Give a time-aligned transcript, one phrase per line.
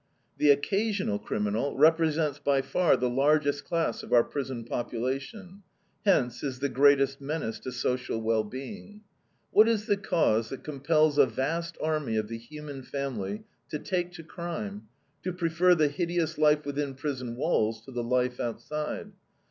[0.39, 5.61] The occasional criminal "represents by far the largest class of our prison population,
[6.05, 9.01] hence is the greatest menace to social well being."
[9.51, 14.11] What is the cause that compels a vast army of the human family to take
[14.13, 14.87] to crime,
[15.21, 19.11] to prefer the hideous life within prison walls to the life outside?